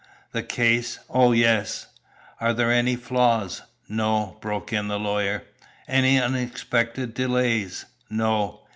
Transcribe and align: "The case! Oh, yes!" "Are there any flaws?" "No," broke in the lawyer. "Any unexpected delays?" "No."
"The 0.31 0.41
case! 0.41 0.97
Oh, 1.11 1.31
yes!" 1.31 1.85
"Are 2.39 2.55
there 2.55 2.71
any 2.71 2.95
flaws?" 2.95 3.61
"No," 3.87 4.37
broke 4.41 4.73
in 4.73 4.87
the 4.87 4.97
lawyer. 4.97 5.43
"Any 5.87 6.19
unexpected 6.19 7.13
delays?" 7.13 7.85
"No." 8.09 8.61